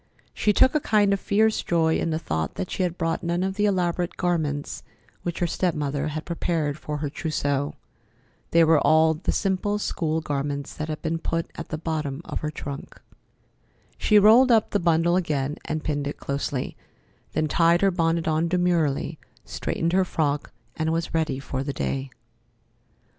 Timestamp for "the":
2.09-2.17, 3.53-3.67, 9.13-9.31, 11.69-11.77, 14.71-14.79, 21.63-21.73